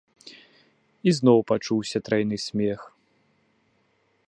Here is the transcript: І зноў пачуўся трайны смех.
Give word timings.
І 1.09 1.13
зноў 1.17 1.39
пачуўся 1.51 1.97
трайны 2.09 2.37
смех. 2.47 2.79